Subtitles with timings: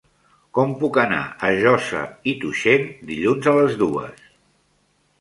[0.59, 1.19] Com puc anar
[1.49, 2.03] a Josa
[2.33, 4.29] i Tuixén dilluns a les dues?